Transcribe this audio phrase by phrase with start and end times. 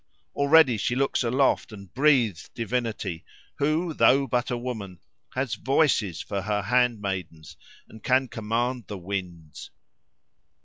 [0.33, 3.23] Already she looks aloft and breathes divinity,
[3.59, 4.99] who, though but a woman,
[5.35, 7.55] has voices for her handmaidens,
[7.87, 9.69] and can command the winds."